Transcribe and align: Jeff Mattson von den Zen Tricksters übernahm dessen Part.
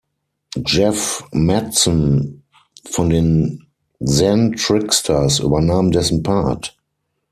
Jeff 0.65 1.21
Mattson 1.31 2.41
von 2.85 3.11
den 3.11 3.67
Zen 4.03 4.53
Tricksters 4.53 5.37
übernahm 5.37 5.91
dessen 5.91 6.23
Part. 6.23 6.75